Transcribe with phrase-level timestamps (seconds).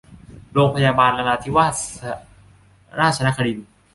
[0.53, 1.79] โรงพยาบาลนราธิวาส
[2.99, 3.67] ราชนครินทร์